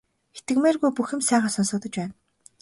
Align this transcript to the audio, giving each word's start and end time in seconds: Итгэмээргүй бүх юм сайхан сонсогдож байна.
Итгэмээргүй 0.37 0.91
бүх 0.95 1.09
юм 1.15 1.21
сайхан 1.29 1.53
сонсогдож 1.53 1.95
байна. 1.99 2.13